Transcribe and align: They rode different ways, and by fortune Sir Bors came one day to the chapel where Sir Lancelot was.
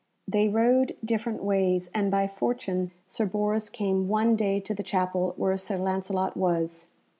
They 0.27 0.49
rode 0.49 0.97
different 1.05 1.43
ways, 1.43 1.87
and 1.93 2.09
by 2.09 2.27
fortune 2.27 2.89
Sir 3.05 3.27
Bors 3.27 3.69
came 3.69 4.07
one 4.07 4.35
day 4.35 4.59
to 4.59 4.73
the 4.73 4.81
chapel 4.81 5.35
where 5.37 5.55
Sir 5.57 5.77
Lancelot 5.77 6.35
was. 6.35 6.87